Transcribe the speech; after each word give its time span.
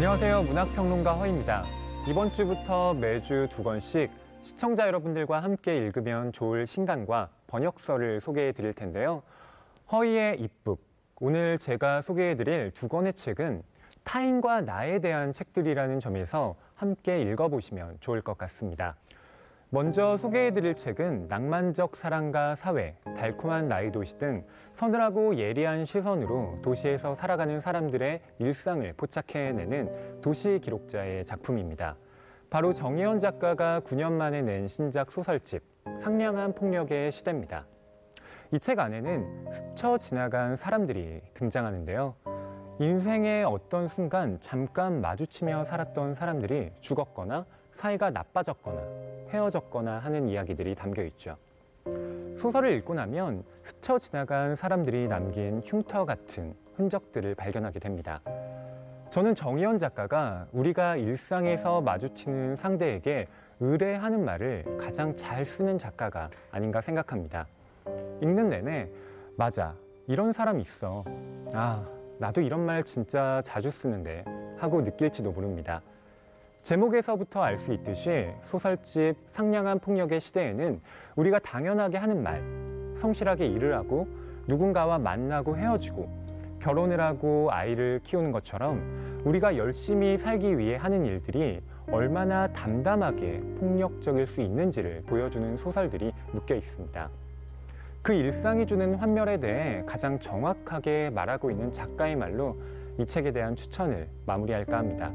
안녕하세요. 0.00 0.44
문학평론가 0.44 1.12
허입니다. 1.12 1.66
이번 2.08 2.32
주부터 2.32 2.94
매주 2.94 3.48
두 3.50 3.62
권씩 3.62 4.10
시청자 4.40 4.86
여러분들과 4.86 5.40
함께 5.40 5.76
읽으면 5.76 6.32
좋을 6.32 6.66
신간과 6.66 7.28
번역서를 7.48 8.22
소개해 8.22 8.52
드릴 8.52 8.72
텐데요. 8.72 9.22
허이의 9.92 10.40
입북. 10.40 10.82
오늘 11.20 11.58
제가 11.58 12.00
소개해 12.00 12.36
드릴 12.36 12.70
두 12.70 12.88
권의 12.88 13.12
책은 13.12 13.62
타인과 14.02 14.62
나에 14.62 15.00
대한 15.00 15.34
책들이라는 15.34 16.00
점에서 16.00 16.56
함께 16.76 17.20
읽어보시면 17.20 17.98
좋을 18.00 18.22
것 18.22 18.38
같습니다. 18.38 18.96
먼저 19.72 20.16
소개해드릴 20.16 20.74
책은 20.74 21.28
낭만적 21.28 21.94
사랑과 21.94 22.56
사회, 22.56 22.96
달콤한 23.16 23.68
나이 23.68 23.92
도시 23.92 24.18
등 24.18 24.44
서늘하고 24.72 25.36
예리한 25.36 25.84
시선으로 25.84 26.58
도시에서 26.60 27.14
살아가는 27.14 27.60
사람들의 27.60 28.20
일상을 28.40 28.92
포착해내는 28.94 30.20
도시 30.22 30.58
기록자의 30.60 31.24
작품입니다. 31.24 31.96
바로 32.50 32.72
정혜원 32.72 33.20
작가가 33.20 33.80
9년 33.84 34.10
만에 34.10 34.42
낸 34.42 34.66
신작 34.66 35.12
소설집 35.12 35.62
상냥한 36.00 36.52
폭력의 36.52 37.12
시대입니다. 37.12 37.64
이 38.52 38.58
책 38.58 38.80
안에는 38.80 39.52
스쳐 39.52 39.96
지나간 39.96 40.56
사람들이 40.56 41.20
등장하는데요. 41.34 42.16
인생의 42.80 43.44
어떤 43.44 43.86
순간 43.86 44.38
잠깐 44.40 45.00
마주치며 45.00 45.62
살았던 45.62 46.14
사람들이 46.14 46.72
죽었거나 46.80 47.46
사이가 47.70 48.10
나빠졌거나 48.10 48.80
헤어졌거나 49.30 49.98
하는 49.98 50.28
이야기들이 50.28 50.74
담겨 50.74 51.02
있죠. 51.04 51.36
소설을 52.36 52.72
읽고 52.72 52.94
나면 52.94 53.44
스쳐 53.62 53.98
지나간 53.98 54.54
사람들이 54.54 55.08
남긴 55.08 55.60
흉터 55.64 56.04
같은 56.04 56.54
흔적들을 56.76 57.34
발견하게 57.34 57.78
됩니다. 57.78 58.20
저는 59.10 59.34
정희연 59.34 59.78
작가가 59.78 60.46
우리가 60.52 60.96
일상에서 60.96 61.80
마주치는 61.80 62.56
상대에게 62.56 63.26
의뢰하는 63.58 64.24
말을 64.24 64.64
가장 64.78 65.16
잘 65.16 65.44
쓰는 65.44 65.78
작가가 65.78 66.28
아닌가 66.50 66.80
생각합니다. 66.80 67.46
읽는 68.22 68.48
내내 68.48 68.88
맞아 69.36 69.74
이런 70.06 70.32
사람 70.32 70.60
있어 70.60 71.04
아 71.52 71.84
나도 72.18 72.40
이런 72.40 72.64
말 72.64 72.84
진짜 72.84 73.40
자주 73.44 73.70
쓰는데 73.70 74.24
하고 74.58 74.80
느낄지도 74.80 75.32
모릅니다. 75.32 75.80
제목에서부터 76.62 77.42
알 77.42 77.58
수 77.58 77.72
있듯이 77.72 78.28
소설집 78.42 79.16
상냥한 79.30 79.78
폭력의 79.78 80.20
시대에는 80.20 80.80
우리가 81.16 81.38
당연하게 81.38 81.98
하는 81.98 82.22
말, 82.22 82.42
성실하게 82.96 83.46
일을 83.46 83.74
하고 83.74 84.06
누군가와 84.46 84.98
만나고 84.98 85.56
헤어지고 85.56 86.08
결혼을 86.60 87.00
하고 87.00 87.48
아이를 87.50 88.00
키우는 88.04 88.32
것처럼 88.32 89.20
우리가 89.24 89.56
열심히 89.56 90.18
살기 90.18 90.58
위해 90.58 90.76
하는 90.76 91.04
일들이 91.04 91.62
얼마나 91.90 92.46
담담하게 92.48 93.40
폭력적일 93.58 94.26
수 94.26 94.40
있는지를 94.40 95.02
보여주는 95.06 95.56
소설들이 95.56 96.12
묶여 96.32 96.54
있습니다. 96.54 97.10
그 98.02 98.12
일상이 98.12 98.66
주는 98.66 98.94
환멸에 98.94 99.40
대해 99.40 99.82
가장 99.86 100.18
정확하게 100.18 101.10
말하고 101.10 101.50
있는 101.50 101.72
작가의 101.72 102.16
말로 102.16 102.56
이 102.98 103.06
책에 103.06 103.32
대한 103.32 103.56
추천을 103.56 104.08
마무리할까 104.26 104.78
합니다. 104.78 105.12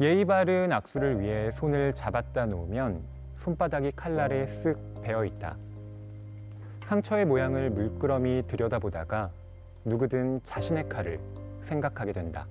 예의 0.00 0.24
바른 0.24 0.70
악수를 0.70 1.20
위해 1.20 1.50
손을 1.50 1.92
잡았다 1.92 2.46
놓으면 2.46 3.02
손바닥이 3.34 3.90
칼날에 3.96 4.44
쓱 4.44 5.02
베어 5.02 5.24
있다. 5.24 5.56
상처의 6.84 7.24
모양을 7.24 7.70
물끄러미 7.70 8.44
들여다보다가 8.46 9.32
누구든 9.84 10.40
자신의 10.44 10.88
칼을 10.88 11.18
생각하게 11.62 12.12
된다. 12.12 12.46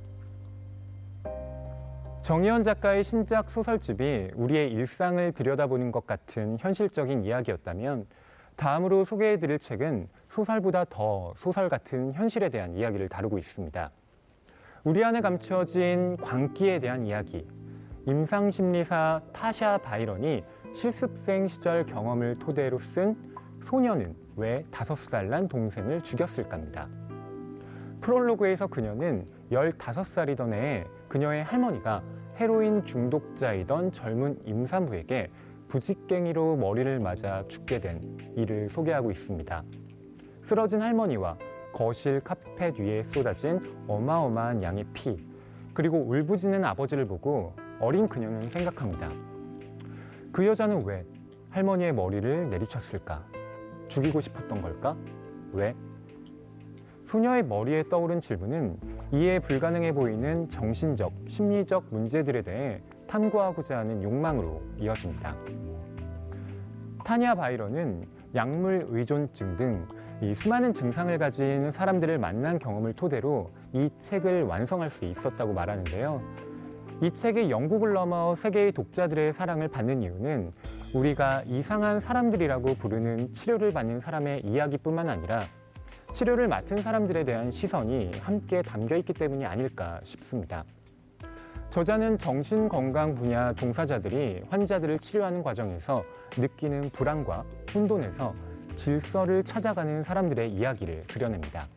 정희연 2.21 2.63
작가의 2.63 3.05
신작 3.05 3.49
소설집이 3.49 4.31
우리의 4.36 4.69
일상을 4.73 5.31
들여다보는 5.31 5.93
것 5.93 6.05
같은 6.05 6.57
현실적인 6.59 7.23
이야기였다면 7.23 8.07
다음으로 8.57 9.05
소개해드릴 9.05 9.59
책은 9.59 10.09
소설보다 10.27 10.83
더 10.89 11.33
소설 11.37 11.69
같은 11.69 12.11
현실에 12.11 12.49
대한 12.49 12.75
이야기를 12.75 13.07
다루고 13.07 13.37
있습니다. 13.37 13.89
우리 14.87 15.03
안에 15.03 15.20
감춰진 15.20 16.15
광기에 16.15 16.80
대한 16.80 17.05
이야기. 17.05 17.45
임상심리사 18.05 19.20
타샤 19.33 19.80
바이런이 19.80 20.45
실습생 20.73 21.49
시절 21.49 21.86
경험을 21.86 22.39
토대로 22.39 22.80
쓴 22.80 23.17
소녀는 23.64 24.15
왜 24.37 24.64
다섯 24.71 24.98
살 24.98 25.30
난 25.30 25.49
동생을 25.49 26.03
죽였을까입니다. 26.03 26.87
프롤로그에서 27.99 28.67
그녀는 28.67 29.27
15살이던 29.52 30.53
해에 30.53 30.86
그녀의 31.09 31.43
할머니가 31.43 32.02
헤로인 32.37 32.86
중독자이던 32.86 33.92
젊은 33.92 34.39
임산부에게 34.45 35.30
부직갱이로 35.67 36.55
머리를 36.55 36.98
맞아 37.02 37.43
죽게 37.49 37.80
된 37.81 37.99
일을 38.37 38.69
소개하고 38.69 39.11
있습니다. 39.11 39.65
쓰러진 40.43 40.81
할머니와 40.81 41.37
거실 41.73 42.20
카펫 42.22 42.80
위에 42.80 43.04
쏟아진 43.04 43.60
어마어마한 43.88 44.61
양의 44.61 44.86
피, 44.94 45.17
그리고 45.73 46.00
울부짖는 46.00 46.64
아버지를 46.66 47.05
보고 47.05 47.54
어린 47.80 48.08
그녀는 48.08 48.50
생각합니다. 48.50 49.10
그 50.32 50.45
여자는 50.45 50.83
왜 50.86 51.05
할머니의 51.52 51.94
머리를 51.94 52.50
내리쳤을까? 52.50 53.26
죽이고 53.88 54.22
싶었던 54.22 54.61
걸까? 54.61 54.98
왜? 55.54 55.76
소녀의 57.05 57.44
머리에 57.44 57.84
떠오른 57.88 58.20
질문은 58.20 58.78
이해 59.14 59.39
불가능해 59.39 59.94
보이는 59.94 60.49
정신적, 60.49 61.14
심리적 61.28 61.86
문제들에 61.92 62.42
대해 62.42 62.82
탐구하고자 63.08 63.78
하는 63.78 64.04
욕망으로 64.04 64.61
이어집니다. 64.78 65.36
타니아 67.05 67.36
바이런은 67.36 68.04
약물 68.36 68.88
의존증 68.89 69.55
등 69.55 69.88
이 70.20 70.33
수많은 70.33 70.73
증상을 70.73 71.16
가진 71.20 71.72
사람들을 71.72 72.17
만난 72.17 72.58
경험을 72.58 72.94
토대로 72.94 73.52
이 73.72 73.89
책을 74.00 74.44
완성할 74.44 74.89
수 74.89 75.05
있었다고 75.05 75.54
말하는데요. 75.54 76.22
이 77.04 77.11
책이 77.11 77.52
영국을 77.52 77.94
넘어 77.94 78.33
세계의 78.33 78.72
독자들의 78.72 79.32
사랑을 79.33 79.67
받는 79.67 80.02
이유는 80.02 80.52
우리가 80.95 81.44
이상한 81.45 82.00
사람들이라고 82.00 82.73
부르는 82.76 83.32
치료를 83.32 83.70
받는 83.70 84.00
사람의 84.00 84.42
이야기뿐만 84.44 85.08
아니라 85.08 85.39
치료를 86.14 86.48
맡은 86.48 86.78
사람들에 86.78 87.23
대한 87.23 87.52
시선이 87.52 88.14
함께 88.20 88.64
담겨 88.64 88.95
있기 88.95 89.14
때문이 89.14 89.45
아닐까 89.45 89.99
싶습니다. 90.04 90.64
저자는 91.70 92.17
정신건강 92.17 93.14
분야 93.14 93.54
종사자들이 93.54 94.45
환자들을 94.49 94.98
치료하는 94.98 95.44
과정에서 95.44 96.04
느끼는 96.36 96.89
불안과 96.89 97.44
혼돈에서 97.76 98.34
질서를 98.77 99.43
찾아가는 99.43 100.04
사람들의 100.04 100.49
이야기를 100.54 101.05
그려냅니다. 101.08 101.67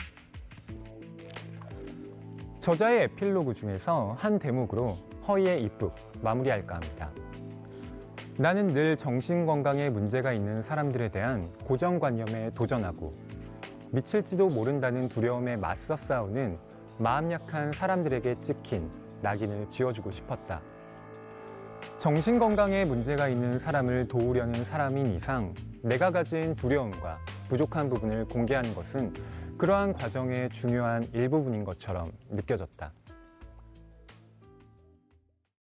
저자의 2.61 3.05
에필로그 3.05 3.55
중에서 3.55 4.09
한 4.19 4.39
대목으로 4.39 4.97
허이의 5.27 5.65
입북 5.65 5.95
마무리할까 6.23 6.77
합니다. 6.77 7.11
나는 8.37 8.69
늘 8.69 8.97
정신건강에 8.97 9.91
문제가 9.91 10.33
있는 10.33 10.63
사람들에 10.63 11.11
대한 11.11 11.43
고정관념에 11.65 12.51
도전하고 12.53 13.13
미칠지도 13.93 14.49
모른다는 14.49 15.09
두려움에 15.09 15.57
맞서 15.57 15.97
싸우는 15.97 16.59
마음 16.99 17.31
약한 17.33 17.73
사람들에게 17.73 18.39
찍힌 18.39 18.91
낙인을 19.23 19.69
지어주고 19.69 20.11
싶었다. 20.11 20.63
정신건강에 22.01 22.87
문제가 22.87 23.29
있는 23.29 23.59
사람을 23.59 24.09
도우려는 24.09 24.65
사람인 24.65 25.15
이상 25.15 25.53
내가 25.83 26.11
가진 26.11 26.57
두려움과 26.57 27.19
부족한 27.51 27.91
부분을 27.91 28.25
공개하는 28.25 28.75
것은 28.75 29.13
그러한 29.59 29.93
과정의 29.93 30.49
중요한 30.49 31.07
일부분인 31.13 31.63
것처럼 31.63 32.11
느껴졌다. 32.31 32.91